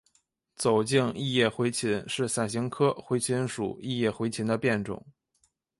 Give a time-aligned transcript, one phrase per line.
[0.55, 5.05] 走茎异叶茴芹是伞形科茴芹属异叶茴芹的变种。